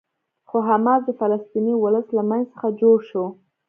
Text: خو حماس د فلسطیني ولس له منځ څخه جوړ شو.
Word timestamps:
خو 0.49 0.57
حماس 0.69 1.01
د 1.05 1.09
فلسطیني 1.19 1.73
ولس 1.77 2.07
له 2.17 2.23
منځ 2.29 2.45
څخه 2.53 2.67
جوړ 2.81 2.97
شو. 3.09 3.25